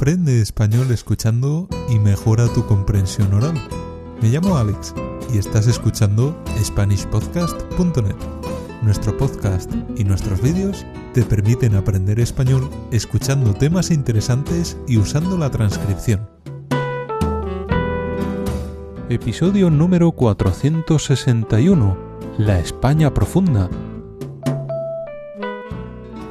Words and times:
Aprende 0.00 0.40
español 0.40 0.90
escuchando 0.92 1.68
y 1.90 1.98
mejora 1.98 2.48
tu 2.54 2.64
comprensión 2.64 3.34
oral. 3.34 3.52
Me 4.22 4.30
llamo 4.30 4.56
Alex 4.56 4.94
y 5.30 5.36
estás 5.36 5.66
escuchando 5.66 6.42
SpanishPodcast.net. 6.58 8.16
Nuestro 8.80 9.14
podcast 9.18 9.70
y 9.98 10.04
nuestros 10.04 10.40
vídeos 10.40 10.86
te 11.12 11.22
permiten 11.22 11.74
aprender 11.74 12.18
español 12.18 12.70
escuchando 12.90 13.52
temas 13.52 13.90
interesantes 13.90 14.78
y 14.88 14.96
usando 14.96 15.36
la 15.36 15.50
transcripción. 15.50 16.26
Episodio 19.10 19.68
número 19.68 20.12
461. 20.12 21.98
La 22.38 22.58
España 22.58 23.12
profunda. 23.12 23.68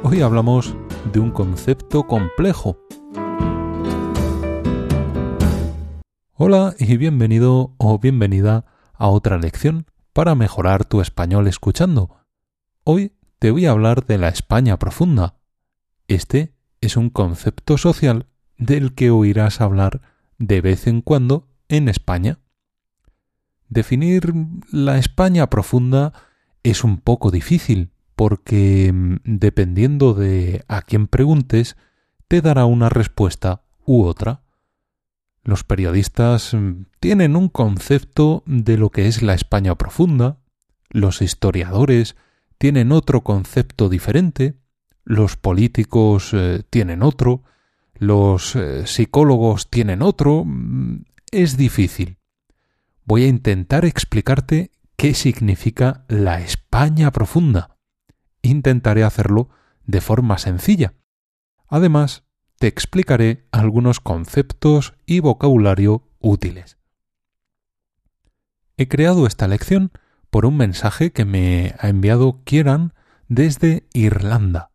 Hoy 0.01 0.21
hablamos 0.21 0.73
de 1.13 1.19
un 1.19 1.29
concepto 1.29 2.07
complejo. 2.07 2.79
Hola 6.41 6.73
y 6.79 6.95
bienvenido 6.95 7.75
o 7.79 7.99
bienvenida 7.99 8.63
a 8.93 9.09
otra 9.09 9.37
lección 9.37 9.87
para 10.13 10.35
mejorar 10.35 10.85
tu 10.85 11.01
español 11.01 11.49
escuchando. 11.49 12.23
Hoy 12.85 13.11
te 13.39 13.51
voy 13.51 13.65
a 13.65 13.71
hablar 13.71 14.05
de 14.05 14.17
la 14.17 14.29
España 14.29 14.79
profunda. 14.79 15.35
Este 16.07 16.53
es 16.79 16.95
un 16.95 17.09
concepto 17.09 17.77
social 17.77 18.27
del 18.57 18.95
que 18.95 19.11
oirás 19.11 19.59
hablar 19.59 19.99
de 20.37 20.61
vez 20.61 20.87
en 20.87 21.01
cuando 21.01 21.49
en 21.67 21.89
España. 21.89 22.39
Definir 23.67 24.33
la 24.71 24.97
España 24.97 25.49
profunda 25.49 26.13
es 26.63 26.85
un 26.85 26.99
poco 26.99 27.31
difícil 27.31 27.91
porque 28.15 28.93
mm, 28.93 29.15
dependiendo 29.25 30.13
de 30.13 30.63
a 30.69 30.83
quién 30.83 31.07
preguntes, 31.07 31.75
te 32.29 32.39
dará 32.39 32.63
una 32.63 32.87
respuesta 32.87 33.63
u 33.83 34.05
otra. 34.05 34.43
Los 35.43 35.63
periodistas 35.63 36.53
mm, 36.53 36.85
tienen 36.99 37.35
un 37.35 37.49
concepto 37.49 38.43
de 38.45 38.77
lo 38.77 38.89
que 38.89 39.07
es 39.07 39.21
la 39.21 39.33
España 39.33 39.75
profunda, 39.75 40.39
los 40.89 41.21
historiadores 41.21 42.15
tienen 42.57 42.91
otro 42.91 43.21
concepto 43.21 43.89
diferente, 43.89 44.55
los 45.03 45.37
políticos 45.37 46.31
eh, 46.33 46.63
tienen 46.69 47.03
otro, 47.03 47.43
los 47.95 48.55
eh, 48.55 48.85
psicólogos 48.85 49.69
tienen 49.69 50.01
otro. 50.01 50.43
Mm, 50.45 51.03
es 51.31 51.57
difícil. 51.57 52.17
Voy 53.05 53.23
a 53.23 53.27
intentar 53.27 53.85
explicarte 53.85 54.71
qué 54.95 55.13
significa 55.13 56.05
la 56.07 56.41
España 56.41 57.11
profunda 57.11 57.79
intentaré 58.41 59.03
hacerlo 59.03 59.49
de 59.85 60.01
forma 60.01 60.37
sencilla. 60.37 60.93
Además, 61.67 62.23
te 62.59 62.67
explicaré 62.67 63.47
algunos 63.51 64.01
conceptos 64.01 64.93
y 65.05 65.21
vocabulario 65.21 66.03
útiles. 66.19 66.77
He 68.77 68.87
creado 68.87 69.25
esta 69.25 69.47
lección 69.47 69.91
por 70.29 70.45
un 70.45 70.57
mensaje 70.57 71.11
que 71.11 71.25
me 71.25 71.73
ha 71.79 71.87
enviado 71.87 72.41
Kieran 72.43 72.93
desde 73.29 73.87
Irlanda. 73.93 74.71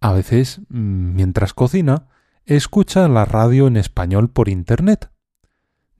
A 0.00 0.12
veces, 0.12 0.62
mientras 0.68 1.52
cocina, 1.52 2.08
escucha 2.46 3.06
la 3.08 3.24
radio 3.24 3.66
en 3.66 3.76
español 3.76 4.30
por 4.30 4.48
Internet. 4.48 5.10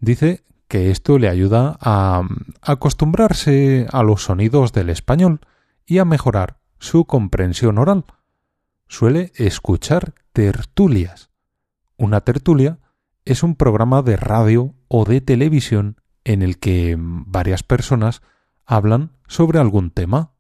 Dice 0.00 0.44
que 0.66 0.90
esto 0.90 1.18
le 1.18 1.28
ayuda 1.28 1.77
a 1.80 2.22
acostumbrarse 2.62 3.86
a 3.92 4.02
los 4.02 4.24
sonidos 4.24 4.72
del 4.72 4.88
español 4.88 5.40
y 5.84 5.98
a 5.98 6.05
mejorar 6.06 6.56
su 6.78 7.05
comprensión 7.05 7.78
oral. 7.78 8.05
Suele 8.92 9.32
escuchar 9.36 10.12
tertulias. 10.34 11.30
Una 11.96 12.20
tertulia 12.20 12.78
es 13.24 13.42
un 13.42 13.56
programa 13.56 14.02
de 14.02 14.18
radio 14.18 14.74
o 14.86 15.06
de 15.06 15.22
televisión 15.22 15.96
en 16.24 16.42
el 16.42 16.58
que 16.58 16.96
varias 16.98 17.62
personas 17.62 18.20
hablan 18.67 19.17
sobre 19.27 19.58
algún 19.58 19.92
tema. 19.92 20.34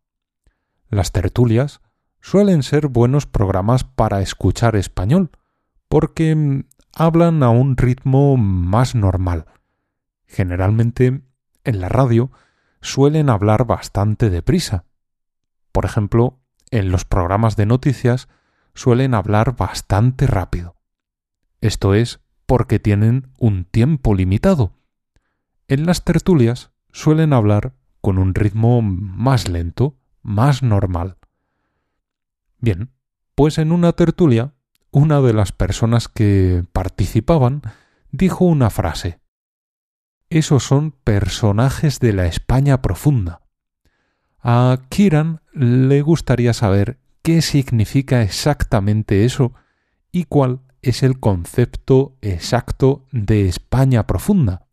Las 0.90 1.12
tertulias 1.12 1.80
suelen 2.20 2.62
ser 2.62 2.88
buenos 2.88 3.24
programas 3.24 3.84
para 3.84 4.20
escuchar 4.20 4.76
español, 4.76 5.30
porque 5.88 6.66
hablan 6.92 7.42
a 7.42 7.48
un 7.48 7.78
ritmo 7.78 8.36
más 8.36 8.94
normal. 8.94 9.46
Generalmente, 10.26 11.22
en 11.64 11.80
la 11.80 11.88
radio, 11.88 12.30
suelen 12.82 13.30
hablar 13.30 13.64
bastante 13.64 14.28
deprisa. 14.28 14.84
Por 15.72 15.86
ejemplo, 15.86 16.38
en 16.70 16.90
los 16.92 17.06
programas 17.06 17.56
de 17.56 17.64
noticias 17.64 18.28
suelen 18.74 19.14
hablar 19.14 19.56
bastante 19.56 20.26
rápido. 20.26 20.76
Esto 21.60 21.94
es 21.94 22.20
porque 22.46 22.78
tienen 22.78 23.32
un 23.38 23.64
tiempo 23.64 24.14
limitado. 24.14 24.72
En 25.68 25.86
las 25.86 26.04
tertulias 26.04 26.72
suelen 26.92 27.32
hablar 27.32 27.74
con 28.00 28.18
un 28.18 28.34
ritmo 28.34 28.82
más 28.82 29.48
lento, 29.48 29.96
más 30.22 30.62
normal. 30.62 31.16
Bien, 32.58 32.90
pues 33.34 33.58
en 33.58 33.72
una 33.72 33.92
tertulia, 33.92 34.54
una 34.90 35.20
de 35.20 35.32
las 35.32 35.52
personas 35.52 36.08
que 36.08 36.64
participaban 36.72 37.62
dijo 38.10 38.44
una 38.44 38.70
frase. 38.70 39.20
Esos 40.28 40.64
son 40.64 40.92
personajes 40.92 42.00
de 42.00 42.12
la 42.12 42.26
España 42.26 42.82
profunda. 42.82 43.42
A 44.42 44.78
Kiran 44.88 45.40
le 45.52 46.02
gustaría 46.02 46.52
saber 46.52 46.98
qué 47.22 47.42
significa 47.42 48.22
exactamente 48.22 49.24
eso 49.24 49.54
y 50.10 50.24
cuál 50.24 50.60
es 50.82 51.02
el 51.02 51.20
concepto 51.20 52.16
exacto 52.20 53.06
de 53.12 53.48
España 53.48 54.06
profunda. 54.06 54.66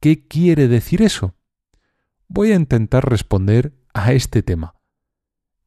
¿Qué 0.00 0.26
quiere 0.26 0.68
decir 0.68 1.02
eso? 1.02 1.34
Voy 2.28 2.52
a 2.52 2.56
intentar 2.56 3.08
responder 3.08 3.74
a 3.92 4.12
este 4.12 4.42
tema. 4.42 4.76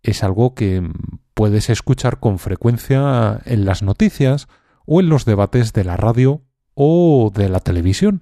Es 0.04 0.24
algo 0.24 0.56
que 0.56 0.90
puedes 1.34 1.70
escuchar 1.70 2.20
con 2.20 2.40
frecuencia 2.40 3.42
en 3.46 3.66
las 3.66 3.84
noticias 3.84 4.48
o 4.86 5.02
en 5.02 5.10
los 5.10 5.26
debates 5.26 5.74
de 5.74 5.84
la 5.84 5.98
radio 5.98 6.44
o 6.74 7.32
de 7.34 7.50
la 7.50 7.60
televisión. 7.60 8.22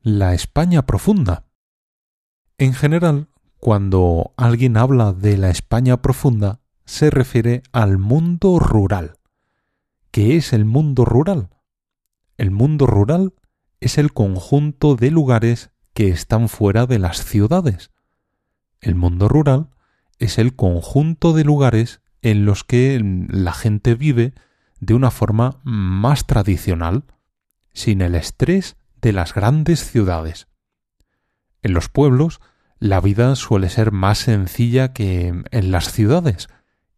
La 0.00 0.32
España 0.32 0.86
profunda. 0.86 1.44
En 2.56 2.72
general, 2.72 3.28
cuando 3.60 4.32
alguien 4.38 4.78
habla 4.78 5.12
de 5.12 5.36
la 5.36 5.50
España 5.50 6.00
profunda, 6.00 6.60
se 6.86 7.10
refiere 7.10 7.62
al 7.72 7.98
mundo 7.98 8.58
rural. 8.58 9.18
¿Qué 10.10 10.36
es 10.36 10.52
el 10.54 10.64
mundo 10.64 11.04
rural? 11.04 11.50
El 12.38 12.50
mundo 12.50 12.86
rural 12.86 13.34
es 13.78 13.98
el 13.98 14.12
conjunto 14.12 14.96
de 14.96 15.10
lugares 15.10 15.70
que 15.92 16.08
están 16.08 16.48
fuera 16.48 16.86
de 16.86 16.98
las 16.98 17.22
ciudades. 17.22 17.90
El 18.80 18.94
mundo 18.94 19.28
rural 19.28 19.68
es 20.18 20.38
el 20.38 20.56
conjunto 20.56 21.34
de 21.34 21.44
lugares 21.44 22.00
en 22.22 22.46
los 22.46 22.64
que 22.64 22.98
la 23.28 23.52
gente 23.52 23.94
vive 23.94 24.32
de 24.80 24.94
una 24.94 25.10
forma 25.10 25.60
más 25.64 26.26
tradicional, 26.26 27.04
sin 27.74 28.00
el 28.00 28.14
estrés 28.14 28.76
de 29.02 29.12
las 29.12 29.34
grandes 29.34 29.84
ciudades. 29.84 30.48
En 31.62 31.74
los 31.74 31.90
pueblos 31.90 32.40
la 32.80 33.00
vida 33.00 33.36
suele 33.36 33.68
ser 33.68 33.92
más 33.92 34.18
sencilla 34.18 34.92
que 34.94 35.42
en 35.50 35.70
las 35.70 35.92
ciudades 35.92 36.48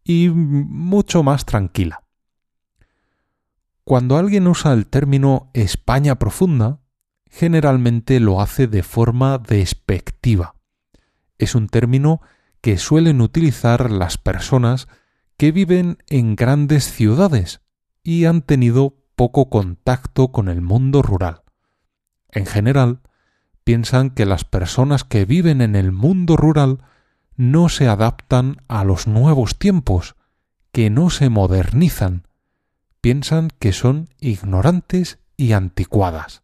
y 0.03 0.29
mucho 0.29 1.23
más 1.23 1.45
tranquila. 1.45 2.03
Cuando 3.83 4.17
alguien 4.17 4.47
usa 4.47 4.71
el 4.71 4.87
término 4.87 5.51
España 5.53 6.15
profunda, 6.15 6.79
generalmente 7.29 8.21
lo 8.21 8.39
hace 8.39 8.67
de 8.67 8.81
forma 8.81 9.37
despectiva. 9.37 10.55
Es 11.37 11.53
un 11.53 11.67
término 11.67 12.21
que 12.61 12.77
suelen 12.77 13.19
utilizar 13.19 13.91
las 13.91 14.17
personas 14.17 14.87
que 15.35 15.51
viven 15.51 15.97
en 16.07 16.37
grandes 16.37 16.85
ciudades 16.85 17.59
y 18.03 18.23
han 18.23 18.41
tenido 18.41 18.95
poco 19.15 19.49
contacto 19.49 20.31
con 20.31 20.47
el 20.47 20.61
mundo 20.61 21.01
rural. 21.01 21.43
En 22.29 22.45
general, 22.45 23.01
piensan 23.63 24.09
que 24.09 24.25
las 24.25 24.43
personas 24.43 25.03
que 25.03 25.25
viven 25.25 25.61
en 25.61 25.75
el 25.75 25.91
mundo 25.91 26.37
rural 26.37 26.79
no 27.35 27.69
se 27.69 27.87
adaptan 27.87 28.57
a 28.67 28.83
los 28.83 29.07
nuevos 29.07 29.57
tiempos, 29.57 30.15
que 30.71 30.89
no 30.89 31.09
se 31.09 31.29
modernizan, 31.29 32.27
piensan 33.01 33.49
que 33.59 33.73
son 33.73 34.09
ignorantes 34.19 35.19
y 35.37 35.53
anticuadas. 35.53 36.43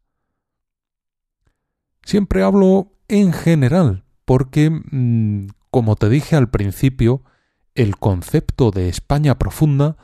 Siempre 2.04 2.44
hablo 2.44 2.94
en 3.08 3.34
general, 3.34 4.04
porque, 4.26 4.70
mm, 4.70 5.48
como 5.70 5.96
te 5.96 6.10
dije 6.10 6.36
al 6.36 6.50
principio, 6.50 7.24
el 7.76 7.98
concepto 7.98 8.72
de 8.72 8.90
España 8.90 9.38
profunda 9.38 9.98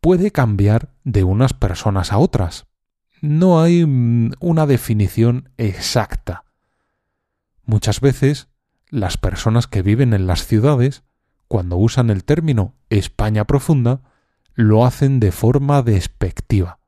puede 0.00 0.30
cambiar 0.30 0.94
de 1.04 1.24
unas 1.24 1.52
personas 1.52 2.12
a 2.12 2.18
otras. 2.18 2.66
No 3.20 3.60
hay 3.60 3.84
mm, 3.84 4.32
una 4.40 4.66
definición 4.66 5.50
exacta. 5.56 6.44
Muchas 7.68 8.00
veces 8.00 8.48
las 8.88 9.18
personas 9.18 9.66
que 9.66 9.82
viven 9.82 10.14
en 10.14 10.26
las 10.26 10.46
ciudades, 10.46 11.04
cuando 11.48 11.76
usan 11.76 12.08
el 12.08 12.24
término 12.24 12.74
España 12.88 13.44
profunda, 13.44 14.00
lo 14.54 14.86
hacen 14.86 15.20
de 15.20 15.32
forma 15.32 15.82
despectiva. 15.82 16.78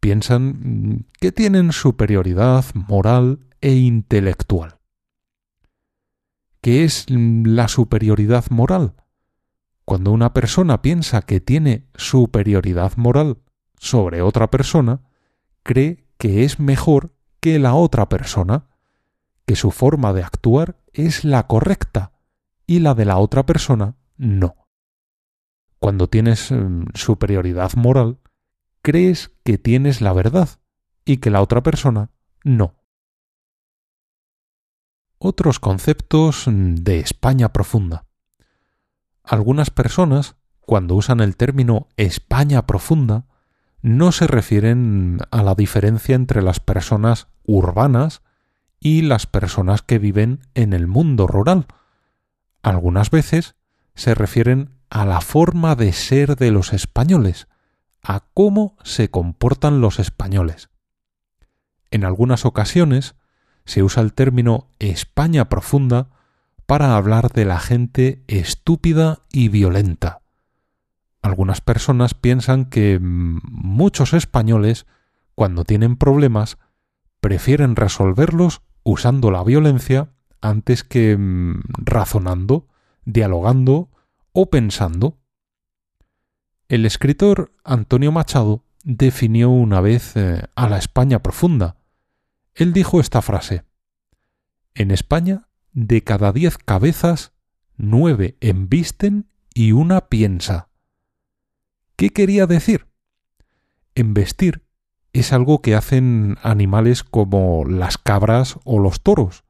Piensan 0.00 1.06
que 1.20 1.30
tienen 1.30 1.70
superioridad 1.70 2.64
moral 2.74 3.46
e 3.60 3.74
intelectual. 3.74 4.80
¿Qué 6.60 6.82
es 6.82 7.06
la 7.08 7.68
superioridad 7.68 8.46
moral? 8.50 8.94
Cuando 9.84 10.10
una 10.10 10.32
persona 10.32 10.82
piensa 10.82 11.22
que 11.22 11.40
tiene 11.40 11.86
superioridad 11.94 12.96
moral 12.96 13.38
sobre 13.78 14.20
otra 14.20 14.50
persona, 14.50 15.02
cree 15.62 16.08
que 16.18 16.42
es 16.42 16.58
mejor 16.58 17.14
que 17.38 17.60
la 17.60 17.74
otra 17.74 18.08
persona, 18.08 18.66
que 19.52 19.56
su 19.56 19.70
forma 19.70 20.14
de 20.14 20.22
actuar 20.22 20.78
es 20.94 21.26
la 21.26 21.46
correcta 21.46 22.12
y 22.66 22.78
la 22.78 22.94
de 22.94 23.04
la 23.04 23.18
otra 23.18 23.44
persona 23.44 23.96
no. 24.16 24.56
Cuando 25.78 26.08
tienes 26.08 26.50
mm, 26.50 26.84
superioridad 26.94 27.74
moral, 27.74 28.18
crees 28.80 29.30
que 29.44 29.58
tienes 29.58 30.00
la 30.00 30.14
verdad 30.14 30.48
y 31.04 31.18
que 31.18 31.28
la 31.28 31.42
otra 31.42 31.62
persona 31.62 32.12
no. 32.44 32.76
Otros 35.18 35.60
conceptos 35.60 36.48
mm, 36.48 36.76
de 36.76 37.00
España 37.00 37.52
profunda. 37.52 38.06
Algunas 39.22 39.68
personas, 39.68 40.36
cuando 40.60 40.94
usan 40.94 41.20
el 41.20 41.36
término 41.36 41.88
España 41.98 42.66
profunda, 42.66 43.26
no 43.82 44.12
se 44.12 44.26
refieren 44.26 45.18
a 45.30 45.42
la 45.42 45.54
diferencia 45.54 46.14
entre 46.14 46.40
las 46.40 46.58
personas 46.58 47.28
urbanas 47.44 48.22
y 48.82 49.02
las 49.02 49.26
personas 49.26 49.80
que 49.80 50.00
viven 50.00 50.40
en 50.54 50.72
el 50.72 50.88
mundo 50.88 51.28
rural. 51.28 51.66
Algunas 52.62 53.10
veces 53.10 53.54
se 53.94 54.14
refieren 54.14 54.70
a 54.90 55.06
la 55.06 55.20
forma 55.20 55.76
de 55.76 55.92
ser 55.92 56.34
de 56.34 56.50
los 56.50 56.72
españoles, 56.72 57.46
a 58.02 58.24
cómo 58.34 58.76
se 58.82 59.08
comportan 59.08 59.80
los 59.80 60.00
españoles. 60.00 60.68
En 61.92 62.04
algunas 62.04 62.44
ocasiones 62.44 63.14
se 63.64 63.84
usa 63.84 64.02
el 64.02 64.14
término 64.14 64.68
España 64.80 65.48
profunda 65.48 66.10
para 66.66 66.96
hablar 66.96 67.30
de 67.30 67.44
la 67.44 67.60
gente 67.60 68.24
estúpida 68.26 69.20
y 69.30 69.48
violenta. 69.48 70.22
Algunas 71.22 71.60
personas 71.60 72.14
piensan 72.14 72.64
que 72.64 72.98
mm, 72.98 73.38
muchos 73.44 74.12
españoles, 74.12 74.86
cuando 75.36 75.62
tienen 75.62 75.96
problemas, 75.96 76.58
prefieren 77.20 77.76
resolverlos 77.76 78.60
usando 78.84 79.30
la 79.30 79.44
violencia 79.44 80.12
antes 80.40 80.84
que 80.84 81.16
mm, 81.16 81.60
razonando, 81.78 82.68
dialogando 83.04 83.90
o 84.32 84.50
pensando. 84.50 85.18
El 86.68 86.86
escritor 86.86 87.52
Antonio 87.64 88.12
Machado 88.12 88.64
definió 88.84 89.50
una 89.50 89.80
vez 89.80 90.16
eh, 90.16 90.42
a 90.54 90.68
la 90.68 90.78
España 90.78 91.22
profunda. 91.22 91.76
Él 92.54 92.72
dijo 92.72 93.00
esta 93.00 93.22
frase 93.22 93.64
En 94.74 94.90
España, 94.90 95.48
de 95.72 96.02
cada 96.02 96.32
diez 96.32 96.58
cabezas, 96.58 97.32
nueve 97.76 98.36
embisten 98.40 99.28
y 99.54 99.72
una 99.72 100.08
piensa. 100.08 100.68
¿Qué 101.96 102.10
quería 102.10 102.46
decir? 102.46 102.86
Embestir 103.94 104.64
es 105.12 105.32
algo 105.32 105.60
que 105.60 105.74
hacen 105.74 106.38
animales 106.42 107.04
como 107.04 107.64
las 107.64 107.98
cabras 107.98 108.58
o 108.64 108.78
los 108.78 109.02
toros. 109.02 109.44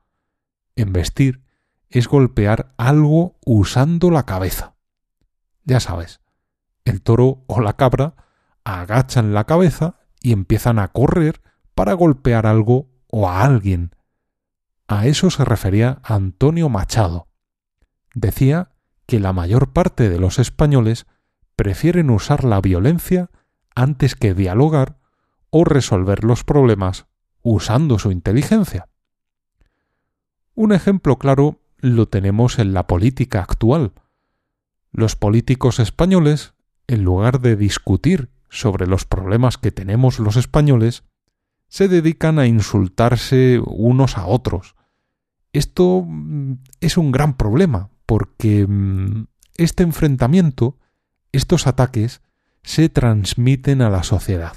Embestir 0.75 1.43
es 1.89 2.09
golpear 2.09 2.75
algo 2.79 3.39
usando 3.45 4.11
la 4.11 4.25
cabeza. 4.25 4.75
Ya 5.65 5.79
sabes, 5.79 6.21
el 6.85 7.03
toro 7.03 7.45
o 7.47 7.61
la 7.61 7.75
cabra 7.75 8.15
agachan 8.65 9.35
la 9.35 9.45
cabeza 9.45 9.97
y 10.21 10.33
empiezan 10.33 10.79
a 10.79 10.89
correr 10.89 11.41
para 11.75 11.93
golpear 11.93 12.47
algo 12.47 12.89
o 13.09 13.29
a 13.29 13.43
alguien. 13.43 13.95
A 14.89 15.07
eso 15.07 15.31
se 15.31 15.45
refería 15.45 16.01
Antonio 16.03 16.69
Machado. 16.69 17.29
Decía 18.15 18.73
que 19.07 19.21
la 19.21 19.33
mayor 19.33 19.73
parte 19.73 20.09
de 20.09 20.19
los 20.19 20.39
españoles 20.39 21.07
prefieren 21.57 22.11
usar 22.11 22.45
la 22.45 22.61
violencia 22.61 23.31
antes 23.75 24.15
que 24.17 24.35
dialogar 24.35 24.99
o 25.53 25.65
resolver 25.65 26.25
los 26.25 26.45
problemas 26.45 27.07
usando 27.43 27.99
su 27.99 28.11
inteligencia. 28.11 28.89
Un 30.55 30.73
ejemplo 30.73 31.19
claro 31.19 31.61
lo 31.79 32.09
tenemos 32.09 32.59
en 32.59 32.73
la 32.73 32.87
política 32.87 33.41
actual. 33.41 33.93
Los 34.93 35.15
políticos 35.15 35.79
españoles, 35.79 36.55
en 36.87 37.05
lugar 37.05 37.41
de 37.41 37.57
discutir 37.57 38.31
sobre 38.49 38.87
los 38.87 39.05
problemas 39.05 39.59
que 39.59 39.71
tenemos 39.71 40.19
los 40.19 40.37
españoles, 40.37 41.05
se 41.69 41.87
dedican 41.87 42.39
a 42.39 42.47
insultarse 42.47 43.61
unos 43.65 44.17
a 44.17 44.27
otros. 44.27 44.75
Esto 45.53 46.05
mm, 46.07 46.55
es 46.81 46.97
un 46.97 47.13
gran 47.13 47.37
problema, 47.37 47.91
porque 48.07 48.67
mm, 48.67 49.27
este 49.57 49.83
enfrentamiento, 49.83 50.79
estos 51.31 51.67
ataques, 51.67 52.23
se 52.63 52.89
transmiten 52.89 53.83
a 53.83 53.91
la 53.91 54.03
sociedad. 54.03 54.55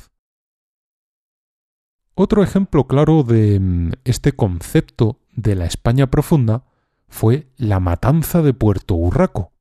Otro 2.18 2.44
ejemplo 2.44 2.88
claro 2.88 3.24
de 3.24 3.60
mm, 3.60 3.92
este 4.06 4.32
concepto 4.32 5.20
de 5.34 5.56
la 5.56 5.66
España 5.66 6.08
profunda 6.08 6.64
fue 7.10 7.50
la 7.58 7.82
matanza 7.82 8.42
de 8.42 8.54
Puerto 8.54 8.96
Urraco. 8.96 9.52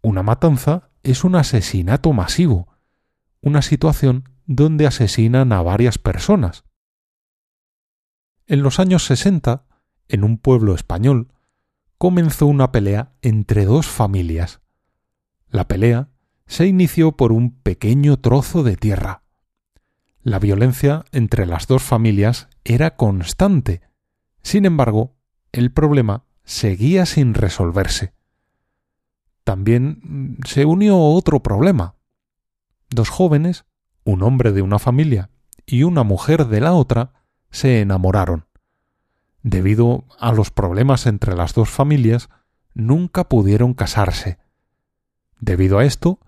Una 0.00 0.22
matanza 0.22 0.90
es 1.02 1.24
un 1.24 1.36
asesinato 1.36 2.12
masivo, 2.14 2.68
una 3.42 3.60
situación 3.60 4.30
donde 4.46 4.86
asesinan 4.86 5.52
a 5.52 5.60
varias 5.62 5.98
personas. 5.98 6.64
En 8.46 8.62
los 8.62 8.80
años 8.80 9.04
60, 9.04 9.66
en 10.08 10.24
un 10.24 10.38
pueblo 10.38 10.74
español, 10.74 11.32
comenzó 11.98 12.46
una 12.46 12.72
pelea 12.72 13.12
entre 13.20 13.66
dos 13.66 13.86
familias. 13.86 14.60
La 15.48 15.68
pelea 15.68 16.08
se 16.46 16.66
inició 16.66 17.12
por 17.12 17.30
un 17.30 17.52
pequeño 17.52 18.18
trozo 18.18 18.62
de 18.62 18.76
tierra. 18.76 19.21
La 20.22 20.38
violencia 20.38 21.04
entre 21.10 21.46
las 21.46 21.66
dos 21.66 21.82
familias 21.82 22.48
era 22.64 22.94
constante. 22.96 23.82
Sin 24.42 24.64
embargo, 24.66 25.16
el 25.50 25.72
problema 25.72 26.24
seguía 26.44 27.06
sin 27.06 27.34
resolverse. 27.34 28.14
También 29.42 30.00
mm, 30.02 30.44
se 30.46 30.64
unió 30.64 30.96
otro 30.98 31.42
problema. 31.42 31.96
Dos 32.88 33.08
jóvenes, 33.08 33.64
un 34.04 34.22
hombre 34.22 34.52
de 34.52 34.62
una 34.62 34.78
familia 34.78 35.30
y 35.66 35.82
una 35.82 36.04
mujer 36.04 36.46
de 36.46 36.60
la 36.60 36.72
otra, 36.72 37.12
se 37.50 37.80
enamoraron. 37.80 38.46
Debido 39.42 40.04
a 40.20 40.30
los 40.30 40.52
problemas 40.52 41.06
entre 41.06 41.34
las 41.34 41.52
dos 41.52 41.68
familias, 41.68 42.30
nunca 42.74 43.28
pudieron 43.28 43.74
casarse. 43.74 44.38
Debido 45.40 45.78
a 45.78 45.84
esto, 45.84 46.20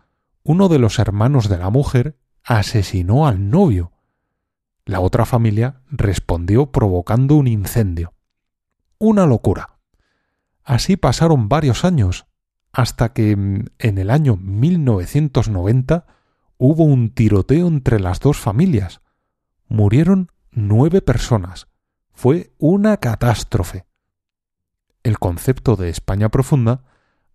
uno 0.42 0.68
de 0.68 0.80
los 0.80 0.98
hermanos 0.98 1.48
de 1.48 1.58
la 1.58 1.70
mujer 1.70 2.18
asesinó 2.44 3.26
al 3.26 3.50
novio. 3.50 3.92
La 4.84 5.00
otra 5.00 5.24
familia 5.24 5.80
respondió 5.90 6.70
provocando 6.70 7.36
un 7.36 7.46
incendio. 7.48 8.12
Una 8.98 9.26
locura. 9.26 9.78
Así 10.62 10.96
pasaron 10.96 11.48
varios 11.48 11.84
años, 11.84 12.26
hasta 12.72 13.12
que 13.12 13.34
mm, 13.36 13.64
en 13.78 13.98
el 13.98 14.10
año 14.10 14.36
1990 14.36 16.06
hubo 16.58 16.84
un 16.84 17.10
tiroteo 17.10 17.66
entre 17.66 17.98
las 17.98 18.20
dos 18.20 18.38
familias. 18.38 19.00
Murieron 19.68 20.30
nueve 20.50 21.00
personas. 21.00 21.68
Fue 22.12 22.52
una 22.58 22.98
catástrofe. 22.98 23.86
El 25.02 25.18
concepto 25.18 25.76
de 25.76 25.88
España 25.88 26.28
profunda 26.28 26.84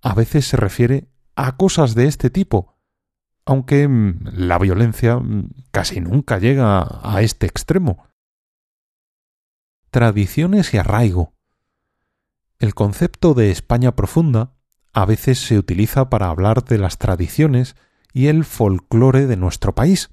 a 0.01 0.13
veces 0.13 0.47
se 0.47 0.57
refiere 0.57 1.09
a 1.35 1.57
cosas 1.57 1.95
de 1.95 2.05
este 2.05 2.29
tipo, 2.29 2.78
aunque 3.49 3.87
mm, 3.87 4.19
la 4.33 4.59
violencia 4.59 5.17
mm, 5.17 5.49
casi 5.71 6.01
nunca 6.01 6.37
llega 6.37 6.87
a 7.01 7.21
este 7.23 7.47
extremo. 7.47 8.05
Tradiciones 9.89 10.71
y 10.75 10.77
arraigo. 10.77 11.33
El 12.59 12.75
concepto 12.75 13.33
de 13.33 13.49
España 13.49 13.95
profunda 13.95 14.53
a 14.93 15.03
veces 15.05 15.39
se 15.39 15.57
utiliza 15.57 16.11
para 16.11 16.29
hablar 16.29 16.63
de 16.63 16.77
las 16.77 16.99
tradiciones 16.99 17.75
y 18.13 18.27
el 18.27 18.45
folclore 18.45 19.25
de 19.25 19.35
nuestro 19.35 19.73
país. 19.73 20.11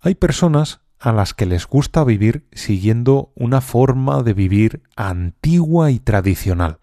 Hay 0.00 0.14
personas 0.14 0.80
a 0.98 1.12
las 1.12 1.32
que 1.32 1.46
les 1.46 1.66
gusta 1.66 2.04
vivir 2.04 2.46
siguiendo 2.52 3.32
una 3.36 3.62
forma 3.62 4.22
de 4.22 4.34
vivir 4.34 4.82
antigua 4.96 5.90
y 5.90 5.98
tradicional. 5.98 6.78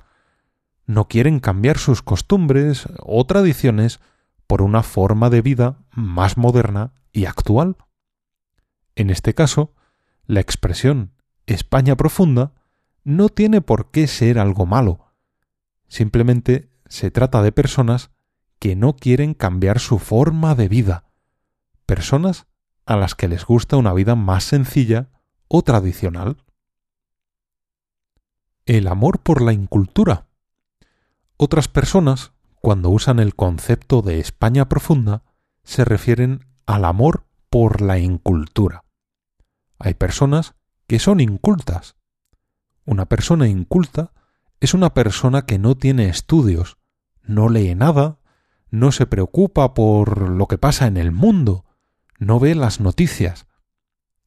No 0.88 1.08
quieren 1.08 1.40
cambiar 1.40 1.78
sus 1.78 2.02
costumbres 2.02 2.88
o 2.98 3.24
tradiciones 3.28 4.00
por 4.48 4.62
una 4.62 4.84
forma 4.84 5.30
de 5.30 5.42
vida 5.42 5.80
más 5.92 6.38
moderna 6.38 6.94
y 7.12 7.26
actual. 7.26 7.78
En 8.96 9.10
este 9.10 9.34
caso, 9.34 9.74
la 10.26 10.40
expresión 10.40 11.14
España 11.46 11.96
profunda 11.96 12.54
no 13.04 13.30
tiene 13.30 13.62
por 13.62 13.92
qué 13.92 14.08
ser 14.08 14.40
algo 14.40 14.66
malo. 14.66 15.14
Simplemente 15.88 16.72
se 16.88 17.12
trata 17.12 17.42
de 17.42 17.52
personas 17.52 18.12
que 18.60 18.76
no 18.76 18.96
quieren 18.96 19.34
cambiar 19.34 19.80
su 19.80 20.00
forma 20.00 20.56
de 20.56 20.68
vida, 20.68 21.06
personas 21.86 22.48
a 22.86 22.96
las 22.96 23.16
que 23.16 23.28
les 23.28 23.46
gusta 23.46 23.78
una 23.78 23.94
vida 23.94 24.16
más 24.16 24.44
sencilla 24.44 25.10
o 25.48 25.62
tradicional. 25.62 26.38
El 28.66 28.88
amor 28.88 29.20
por 29.20 29.42
la 29.42 29.54
incultura. 29.54 30.28
Otras 31.38 31.68
personas, 31.68 32.34
cuando 32.66 32.90
usan 32.90 33.20
el 33.20 33.36
concepto 33.36 34.02
de 34.02 34.18
España 34.20 34.68
profunda, 34.68 35.22
se 35.64 35.86
refieren 35.86 36.48
al 36.66 36.86
amor 36.86 37.28
por 37.52 37.80
la 37.80 38.00
incultura. 38.00 38.86
Hay 39.78 39.94
personas 39.94 40.56
que 40.88 40.98
son 40.98 41.20
incultas. 41.20 41.96
Una 42.84 43.06
persona 43.06 43.48
inculta 43.48 44.14
es 44.62 44.74
una 44.74 44.96
persona 44.96 45.44
que 45.46 45.60
no 45.60 45.76
tiene 45.76 46.10
estudios, 46.10 46.80
no 47.22 47.50
lee 47.50 47.76
nada, 47.76 48.18
no 48.72 48.92
se 48.92 49.06
preocupa 49.06 49.76
por 49.76 50.28
lo 50.28 50.48
que 50.48 50.58
pasa 50.58 50.88
en 50.88 50.98
el 50.98 51.12
mundo, 51.12 51.66
no 52.18 52.40
ve 52.40 52.56
las 52.56 52.80
noticias. 52.80 53.46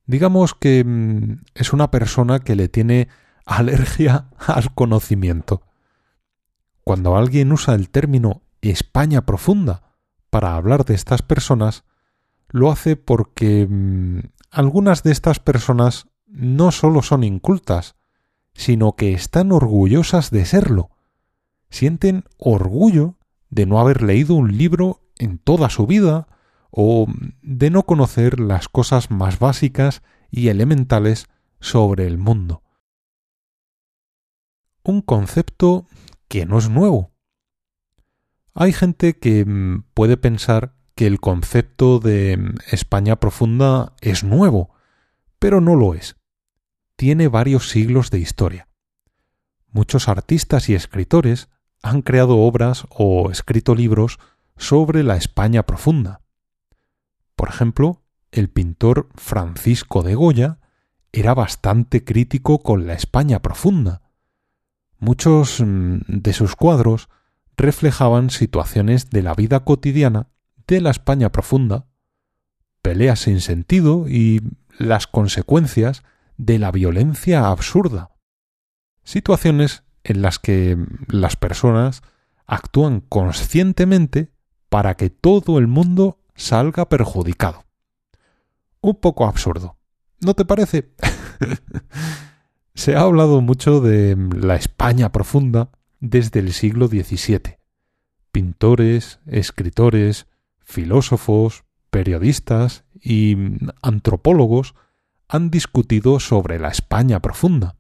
Digamos 0.07 0.55
que 0.55 0.85
mm, 0.85 1.41
es 1.57 1.73
una 1.73 1.91
persona 1.91 2.39
que 2.39 2.55
le 2.55 2.69
tiene 2.69 3.09
alergia 3.47 4.29
al 4.39 4.73
conocimiento. 4.75 5.68
Cuando 6.89 7.19
alguien 7.19 7.53
usa 7.53 7.75
el 7.75 7.91
término 7.91 8.41
España 8.63 9.27
profunda 9.27 9.95
para 10.31 10.57
hablar 10.57 10.87
de 10.87 10.95
estas 10.95 11.21
personas, 11.21 11.85
lo 12.49 12.71
hace 12.71 12.97
porque 12.97 13.67
mm, 13.69 14.21
algunas 14.51 15.03
de 15.03 15.13
estas 15.13 15.39
personas 15.39 16.07
no 16.29 16.73
solo 16.73 17.03
son 17.03 17.25
incultas, 17.25 17.97
sino 18.55 18.97
que 18.97 19.13
están 19.13 19.53
orgullosas 19.53 20.31
de 20.31 20.47
serlo. 20.47 20.89
Sienten 21.69 22.25
orgullo 22.39 23.19
de 23.51 23.67
no 23.67 23.81
haber 23.81 24.01
leído 24.01 24.35
un 24.35 24.57
libro 24.57 25.03
en 25.19 25.37
toda 25.37 25.69
su 25.69 25.87
vida 25.87 26.27
o 26.71 27.07
de 27.43 27.69
no 27.69 27.83
conocer 27.83 28.41
las 28.41 28.71
cosas 28.71 29.11
más 29.11 29.39
básicas 29.39 30.03
y 30.31 30.49
elementales 30.49 31.29
sobre 31.61 32.07
el 32.07 32.17
mundo. 32.17 32.63
Un 34.83 35.03
concepto 35.03 35.85
que 36.29 36.47
no 36.47 36.59
es 36.59 36.69
nuevo. 36.69 37.13
Hay 38.55 38.73
gente 38.73 39.19
que 39.19 39.45
mm, 39.45 39.85
puede 39.95 40.17
pensar 40.17 40.75
que 40.95 41.07
el 41.07 41.21
concepto 41.21 41.99
de 41.99 42.37
mm, 42.37 42.55
España 42.71 43.17
profunda 43.17 43.95
es 44.01 44.25
nuevo, 44.25 44.75
pero 45.39 45.61
no 45.61 45.77
lo 45.77 45.95
es. 45.95 46.17
Tiene 46.97 47.29
varios 47.29 47.69
siglos 47.69 48.11
de 48.11 48.19
historia. 48.19 48.69
Muchos 49.71 50.09
artistas 50.09 50.69
y 50.69 50.75
escritores 50.75 51.49
han 51.83 52.03
creado 52.03 52.39
obras 52.39 52.87
o 52.91 53.31
escrito 53.31 53.75
libros 53.75 54.19
sobre 54.57 55.05
la 55.05 55.17
España 55.17 55.63
profunda. 55.63 56.23
Por 57.37 57.49
ejemplo, 57.49 58.03
el 58.33 58.51
pintor 58.51 59.09
Francisco 59.15 60.03
de 60.03 60.15
Goya 60.17 60.59
era 61.13 61.35
bastante 61.35 62.05
crítico 62.05 62.59
con 62.59 62.87
la 62.87 62.95
España 62.95 63.41
profunda. 63.41 64.03
Muchos 64.99 65.61
mm, 65.61 66.01
de 66.07 66.33
sus 66.33 66.57
cuadros 66.57 67.09
reflejaban 67.57 68.31
situaciones 68.31 69.11
de 69.11 69.23
la 69.23 69.35
vida 69.35 69.61
cotidiana 69.61 70.29
de 70.67 70.81
la 70.81 70.91
España 70.91 71.31
profunda, 71.31 71.87
peleas 72.83 73.21
sin 73.21 73.41
sentido 73.41 74.07
y 74.09 74.43
las 74.79 75.07
consecuencias 75.07 76.03
de 76.37 76.59
la 76.59 76.71
violencia 76.71 77.49
absurda. 77.49 78.11
Situaciones 79.03 79.83
en 80.05 80.23
las 80.23 80.39
que 80.39 80.77
las 81.09 81.37
personas 81.37 82.03
actúan 82.47 83.01
conscientemente 83.01 84.33
para 84.69 84.97
que 84.97 85.11
todo 85.11 85.59
el 85.59 85.67
mundo 85.67 86.21
salga 86.35 86.89
perjudicado. 86.89 87.65
Un 88.81 88.95
poco 88.97 89.27
absurdo. 89.27 89.77
¿No 90.21 90.35
te 90.35 90.45
parece? 90.45 90.93
Se 92.79 92.95
ha 92.95 93.01
hablado 93.01 93.41
mucho 93.41 93.81
de 93.81 94.17
la 94.37 94.55
España 94.55 95.11
profunda 95.11 95.73
desde 95.99 96.39
el 96.39 96.53
siglo 96.53 96.87
XVII. 96.87 97.57
Pintores, 98.31 99.19
escritores, 99.27 100.29
filósofos, 100.61 101.65
periodistas 101.91 102.85
y 102.95 103.37
antropólogos 103.83 104.77
han 105.27 105.51
discutido 105.51 106.21
sobre 106.21 106.61
la 106.61 106.69
España 106.69 107.19
profunda. 107.19 107.75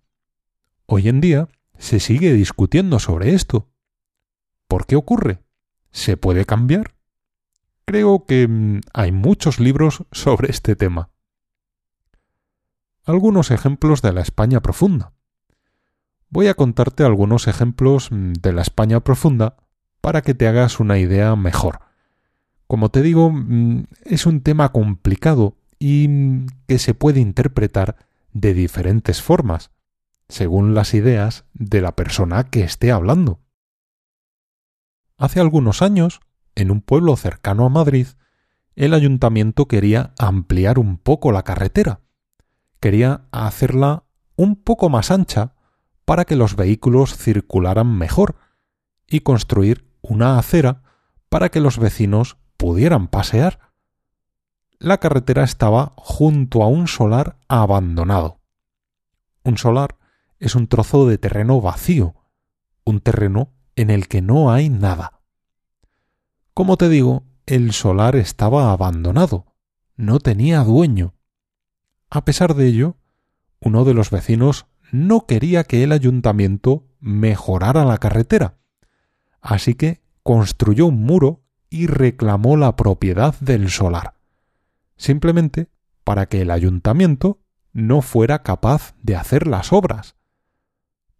Hoy 0.87 1.09
en 1.09 1.21
día 1.21 1.49
se 1.78 2.00
sigue 2.00 2.33
discutiendo 2.33 2.99
sobre 2.99 3.35
esto. 3.35 3.69
¿Por 4.67 4.85
qué 4.87 4.97
ocurre? 4.97 5.45
¿Se 5.93 6.17
puede 6.17 6.45
cambiar? 6.45 6.97
Creo 7.85 8.25
que 8.26 8.49
mm, 8.49 8.81
hay 8.95 9.12
muchos 9.12 9.61
libros 9.61 10.02
sobre 10.11 10.50
este 10.50 10.75
tema. 10.75 11.11
Algunos 13.09 13.50
ejemplos 13.50 14.03
de 14.03 14.12
la 14.12 14.21
España 14.21 14.61
profunda. 14.61 15.15
Voy 16.29 16.49
a 16.49 16.53
contarte 16.53 17.05
algunos 17.05 17.49
ejemplos 17.49 18.12
mm, 18.12 18.35
de 18.35 18.53
la 18.53 18.61
España 18.61 19.00
profunda 19.00 19.57
para 20.03 20.21
que 20.21 20.35
te 20.35 20.47
hagas 20.47 20.79
una 20.79 20.99
idea 20.99 21.35
mejor. 21.35 21.79
Como 22.67 22.91
te 22.91 23.00
digo, 23.00 23.31
mm, 23.31 23.85
es 24.05 24.27
un 24.27 24.43
tema 24.43 24.73
complicado 24.73 25.57
y 25.79 26.07
mm, 26.07 26.47
que 26.67 26.79
se 26.79 26.93
puede 26.93 27.21
interpretar 27.21 27.97
de 28.35 28.53
diferentes 28.53 29.23
formas, 29.23 29.71
según 30.29 30.75
las 30.75 30.93
ideas 30.93 31.47
de 31.55 31.81
la 31.81 31.97
persona 31.97 32.50
que 32.50 32.61
esté 32.62 32.93
hablando. 32.93 33.41
Hace 35.17 35.41
algunos 35.41 35.81
años, 35.81 36.21
en 36.55 36.71
un 36.71 36.83
pueblo 36.83 37.17
cercano 37.17 37.65
a 37.65 37.71
Madrid, 37.71 38.09
el 38.77 38.93
ayuntamiento 38.93 39.65
quería 39.65 40.12
ampliar 40.19 40.79
un 40.79 40.99
poco 40.99 41.33
la 41.33 41.43
carretera. 41.43 42.03
Quería 42.80 43.26
hacerla 43.32 44.04
un 44.37 44.56
poco 44.56 44.88
más 44.88 45.11
ancha 45.11 45.54
para 46.04 46.25
que 46.25 46.37
los 46.37 46.56
vehículos 46.56 47.16
circularan 47.16 47.97
mejor 47.99 48.37
y 49.06 49.20
construir 49.20 49.90
una 50.00 50.38
acera 50.38 50.82
para 51.28 51.50
que 51.50 51.61
los 51.61 51.78
vecinos 51.78 52.37
pudieran 52.56 53.08
pasear. 53.08 53.73
La 54.78 54.99
carretera 54.99 55.42
estaba 55.42 55.92
junto 55.97 56.62
a 56.62 56.68
un 56.68 56.87
solar 56.88 57.38
abandonado. 57.49 58.40
Un 59.44 59.58
solar 59.58 59.97
es 60.38 60.54
un 60.54 60.68
trozo 60.68 61.06
de 61.08 61.18
terreno 61.18 61.61
vacío, 61.61 62.14
un 62.85 63.00
terreno 63.00 63.52
en 63.76 63.90
el 63.90 64.08
que 64.08 64.23
no 64.23 64.52
hay 64.52 64.68
nada. 64.68 65.20
Como 66.54 66.76
te 66.76 66.88
digo, 66.88 67.25
el 67.47 67.73
solar 67.73 68.16
estaba 68.16 68.73
abandonado, 68.73 69.47
no 69.97 70.20
tenía 70.20 70.62
dueño. 70.64 71.14
A 72.11 72.25
pesar 72.25 72.55
de 72.55 72.67
ello, 72.67 72.97
uno 73.61 73.85
de 73.85 73.95
los 73.95 74.11
vecinos 74.11 74.67
no 74.93 75.27
quería 75.27 75.65
que 75.65 75.83
el 75.85 75.93
ayuntamiento 75.93 76.87
mejorara 77.00 77.85
la 77.85 77.99
carretera, 77.99 78.59
así 79.41 79.75
que 79.75 80.00
construyó 80.23 80.87
un 80.87 81.03
muro 81.03 81.43
y 81.71 81.87
reclamó 81.87 82.57
la 82.57 82.77
propiedad 82.77 83.35
del 83.41 83.69
solar, 83.69 84.15
simplemente 84.97 85.69
para 86.05 86.27
que 86.27 86.41
el 86.41 86.50
ayuntamiento 86.50 87.41
no 87.73 88.00
fuera 88.00 88.43
capaz 88.43 88.95
de 89.03 89.17
hacer 89.17 89.47
las 89.47 89.73
obras. 89.73 90.17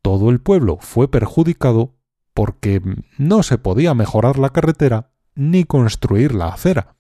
Todo 0.01 0.31
el 0.31 0.41
pueblo 0.41 0.79
fue 0.81 1.11
perjudicado 1.11 1.97
porque 2.33 2.81
no 3.19 3.43
se 3.43 3.59
podía 3.59 3.95
mejorar 3.95 4.39
la 4.39 4.51
carretera 4.51 5.11
ni 5.35 5.65
construir 5.65 6.35
la 6.35 6.49
acera. 6.49 6.97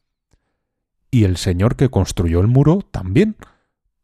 Y 1.11 1.25
el 1.25 1.37
señor 1.37 1.76
que 1.76 1.88
construyó 1.88 2.40
el 2.40 2.49
muro 2.49 2.80
también, 2.90 3.37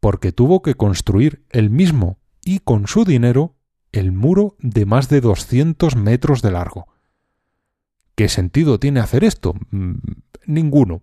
porque 0.05 0.31
tuvo 0.31 0.61
que 0.61 0.75
construir 0.75 1.47
él 1.49 1.71
mismo 1.71 2.19
y 2.43 2.59
con 2.59 2.85
su 2.85 3.05
dinero 3.05 3.55
el 3.91 4.11
muro 4.11 4.55
de 4.59 4.85
más 4.85 5.09
de 5.09 5.19
200 5.19 5.95
metros 5.95 6.43
de 6.43 6.51
largo. 6.51 6.89
¿Qué 8.13 8.29
sentido 8.29 8.79
tiene 8.79 8.99
hacer 8.99 9.23
esto? 9.23 9.55
Mm, 9.71 9.93
ninguno. 10.45 11.01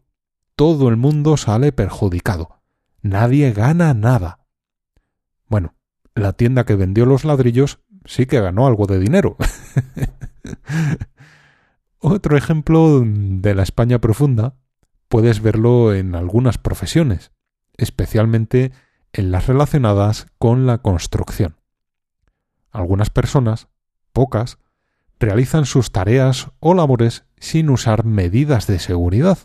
Todo 0.54 0.88
el 0.88 0.96
mundo 0.98 1.36
sale 1.36 1.72
perjudicado. 1.72 2.62
Nadie 3.00 3.52
gana 3.52 3.92
nada. 3.92 4.46
Bueno, 5.48 5.74
la 6.14 6.34
tienda 6.34 6.64
que 6.64 6.76
vendió 6.76 7.04
los 7.04 7.24
ladrillos 7.24 7.80
sí 8.04 8.26
que 8.26 8.40
ganó 8.40 8.68
algo 8.68 8.86
de 8.86 9.00
dinero. 9.00 9.36
Otro 11.98 12.36
ejemplo 12.36 13.02
de 13.04 13.56
la 13.56 13.64
España 13.64 14.00
profunda 14.00 14.54
puedes 15.08 15.42
verlo 15.42 15.92
en 15.92 16.14
algunas 16.14 16.56
profesiones, 16.56 17.32
especialmente 17.76 18.70
en 19.12 19.30
las 19.30 19.46
relacionadas 19.46 20.26
con 20.38 20.66
la 20.66 20.78
construcción. 20.78 21.56
Algunas 22.70 23.10
personas, 23.10 23.68
pocas, 24.12 24.58
realizan 25.18 25.66
sus 25.66 25.92
tareas 25.92 26.50
o 26.60 26.74
labores 26.74 27.24
sin 27.38 27.70
usar 27.70 28.04
medidas 28.04 28.66
de 28.66 28.78
seguridad. 28.78 29.38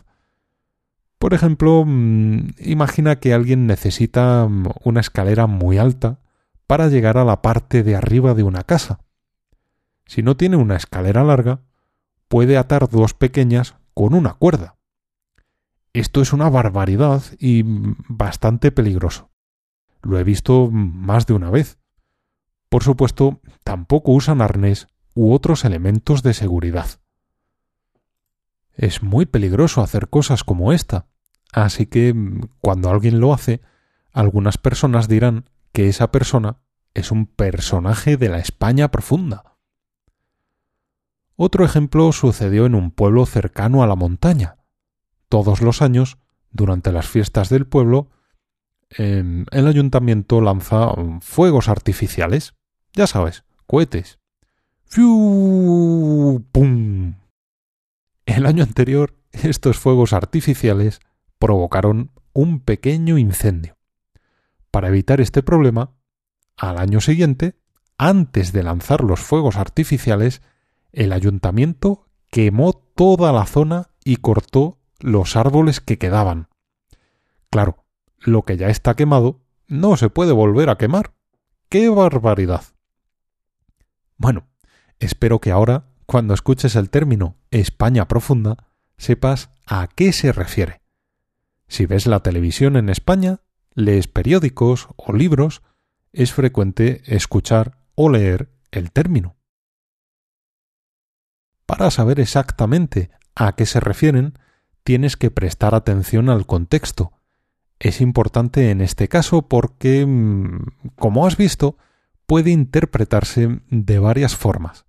Por 1.18 1.34
ejemplo, 1.34 1.84
mm, 1.86 2.50
imagina 2.58 3.16
que 3.16 3.34
alguien 3.34 3.66
necesita 3.66 4.46
mm, 4.48 4.68
una 4.84 5.00
escalera 5.00 5.46
muy 5.46 5.78
alta 5.78 6.20
para 6.66 6.88
llegar 6.88 7.18
a 7.18 7.24
la 7.24 7.42
parte 7.42 7.82
de 7.82 7.96
arriba 7.96 8.34
de 8.34 8.42
una 8.42 8.62
casa. 8.62 9.00
Si 10.06 10.22
no 10.22 10.36
tiene 10.36 10.56
una 10.56 10.76
escalera 10.76 11.24
larga, 11.24 11.60
puede 12.28 12.56
atar 12.56 12.88
dos 12.88 13.14
pequeñas 13.14 13.74
con 13.94 14.14
una 14.14 14.34
cuerda. 14.34 14.76
Esto 15.92 16.22
es 16.22 16.32
una 16.32 16.48
barbaridad 16.48 17.22
y 17.38 17.62
bastante 18.08 18.70
peligroso. 18.70 19.30
Lo 20.02 20.18
he 20.18 20.24
visto 20.24 20.70
más 20.70 21.26
de 21.26 21.34
una 21.34 21.50
vez. 21.50 21.78
Por 22.68 22.82
supuesto, 22.82 23.40
tampoco 23.64 24.12
usan 24.12 24.40
arnés 24.40 24.88
u 25.14 25.32
otros 25.32 25.64
elementos 25.64 26.22
de 26.22 26.34
seguridad. 26.34 26.86
Es 28.72 29.02
muy 29.02 29.26
peligroso 29.26 29.82
hacer 29.82 30.08
cosas 30.08 30.44
como 30.44 30.72
esta, 30.72 31.06
así 31.52 31.86
que 31.86 32.14
cuando 32.60 32.90
alguien 32.90 33.18
lo 33.18 33.34
hace, 33.34 33.60
algunas 34.12 34.58
personas 34.58 35.08
dirán 35.08 35.50
que 35.72 35.88
esa 35.88 36.12
persona 36.12 36.58
es 36.94 37.10
un 37.10 37.26
personaje 37.26 38.16
de 38.16 38.28
la 38.28 38.38
España 38.38 38.90
profunda. 38.90 39.56
Otro 41.34 41.64
ejemplo 41.64 42.10
sucedió 42.12 42.66
en 42.66 42.74
un 42.74 42.90
pueblo 42.90 43.26
cercano 43.26 43.82
a 43.82 43.86
la 43.86 43.94
montaña. 43.94 44.56
Todos 45.28 45.60
los 45.60 45.82
años, 45.82 46.18
durante 46.50 46.90
las 46.90 47.06
fiestas 47.06 47.48
del 47.48 47.66
pueblo, 47.66 48.10
el 48.90 49.66
ayuntamiento 49.66 50.40
lanza 50.40 50.92
fuegos 51.20 51.68
artificiales. 51.68 52.54
Ya 52.92 53.06
sabes, 53.06 53.44
cohetes. 53.66 54.18
¡Fiu! 54.84 56.44
¡Pum! 56.50 57.14
El 58.24 58.46
año 58.46 58.62
anterior, 58.62 59.14
estos 59.32 59.78
fuegos 59.78 60.12
artificiales 60.12 61.00
provocaron 61.38 62.10
un 62.32 62.60
pequeño 62.60 63.18
incendio. 63.18 63.76
Para 64.70 64.88
evitar 64.88 65.20
este 65.20 65.42
problema, 65.42 65.92
al 66.56 66.78
año 66.78 67.00
siguiente, 67.00 67.56
antes 67.96 68.52
de 68.52 68.62
lanzar 68.62 69.02
los 69.02 69.20
fuegos 69.20 69.56
artificiales, 69.56 70.42
el 70.92 71.12
ayuntamiento 71.12 72.06
quemó 72.30 72.72
toda 72.72 73.32
la 73.32 73.46
zona 73.46 73.90
y 74.04 74.16
cortó 74.16 74.78
los 75.00 75.36
árboles 75.36 75.80
que 75.80 75.98
quedaban. 75.98 76.48
Claro, 77.50 77.84
lo 78.20 78.42
que 78.42 78.56
ya 78.56 78.68
está 78.68 78.94
quemado 78.94 79.40
no 79.66 79.96
se 79.96 80.10
puede 80.10 80.32
volver 80.32 80.70
a 80.70 80.76
quemar. 80.76 81.12
¡Qué 81.68 81.88
barbaridad! 81.88 82.64
Bueno, 84.16 84.48
espero 84.98 85.40
que 85.40 85.50
ahora, 85.50 85.90
cuando 86.06 86.34
escuches 86.34 86.74
el 86.76 86.90
término 86.90 87.36
España 87.50 88.08
profunda, 88.08 88.68
sepas 88.96 89.50
a 89.66 89.86
qué 89.86 90.12
se 90.12 90.32
refiere. 90.32 90.80
Si 91.68 91.86
ves 91.86 92.06
la 92.06 92.20
televisión 92.20 92.76
en 92.76 92.88
España, 92.88 93.40
lees 93.74 94.08
periódicos 94.08 94.88
o 94.96 95.12
libros, 95.12 95.62
es 96.12 96.32
frecuente 96.32 97.02
escuchar 97.04 97.78
o 97.94 98.08
leer 98.08 98.50
el 98.70 98.90
término. 98.90 99.36
Para 101.66 101.90
saber 101.90 102.18
exactamente 102.18 103.10
a 103.34 103.54
qué 103.54 103.66
se 103.66 103.78
refieren, 103.78 104.38
tienes 104.82 105.16
que 105.16 105.30
prestar 105.30 105.74
atención 105.74 106.30
al 106.30 106.46
contexto. 106.46 107.12
Es 107.78 108.00
importante 108.00 108.70
en 108.70 108.80
este 108.80 109.08
caso 109.08 109.42
porque, 109.42 110.04
mm, 110.06 110.92
como 110.96 111.26
has 111.26 111.36
visto, 111.36 111.76
puede 112.26 112.50
interpretarse 112.50 113.60
de 113.70 113.98
varias 113.98 114.36
formas. 114.36 114.84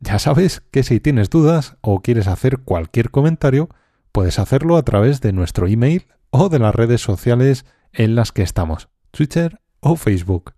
Ya 0.00 0.18
sabes 0.18 0.62
que 0.70 0.82
si 0.82 1.00
tienes 1.00 1.30
dudas 1.30 1.76
o 1.80 2.00
quieres 2.00 2.26
hacer 2.26 2.58
cualquier 2.58 3.10
comentario, 3.10 3.68
puedes 4.12 4.38
hacerlo 4.38 4.76
a 4.76 4.82
través 4.82 5.20
de 5.20 5.32
nuestro 5.32 5.66
email 5.66 6.06
o 6.30 6.48
de 6.48 6.58
las 6.58 6.74
redes 6.74 7.00
sociales 7.00 7.64
en 7.92 8.14
las 8.14 8.32
que 8.32 8.42
estamos, 8.42 8.88
Twitter 9.10 9.60
o 9.80 9.96
Facebook. 9.96 10.54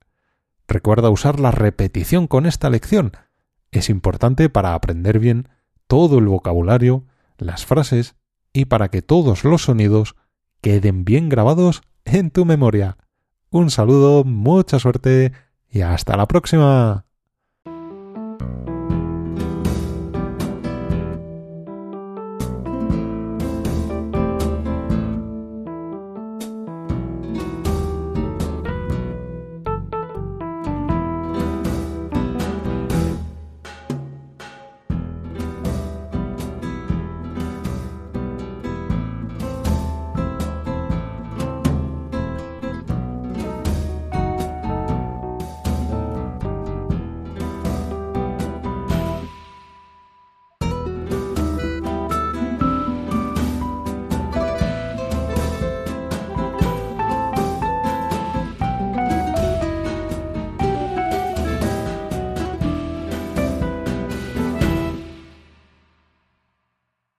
Recuerda 0.67 1.11
usar 1.11 1.39
la 1.39 1.51
repetición 1.51 2.27
con 2.27 2.47
esta 2.47 2.69
lección 2.71 3.13
es 3.71 3.91
importante 3.91 4.49
para 4.49 4.75
aprender 4.75 5.19
bien 5.19 5.49
todo 5.87 6.19
el 6.19 6.27
vocabulario, 6.27 7.05
las 7.37 7.67
frases 7.67 8.17
y 8.53 8.67
para 8.67 8.89
que 8.89 9.03
todos 9.03 9.45
los 9.45 9.63
sonidos 9.63 10.17
queden 10.61 11.05
bien 11.05 11.29
grabados 11.29 11.83
en 12.05 12.31
tu 12.31 12.45
memoria. 12.45 12.97
Un 13.51 13.71
saludo, 13.71 14.25
mucha 14.25 14.79
suerte 14.79 15.33
y 15.71 15.81
hasta 15.81 16.17
la 16.17 16.27
próxima. 16.27 17.08